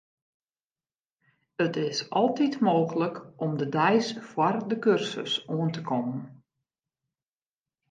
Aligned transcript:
It 1.65 1.75
is 1.77 1.99
altyd 2.21 2.57
mooglik 2.69 3.21
om 3.47 3.53
de 3.61 3.69
deis 3.77 4.07
foar 4.31 4.59
de 4.71 4.77
kursus 4.85 5.35
oan 5.55 5.69
te 5.75 5.81
kommen. 5.89 6.21